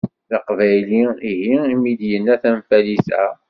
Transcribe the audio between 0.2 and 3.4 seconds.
D aqbayli ihi imi d-yenna tanfalit-a?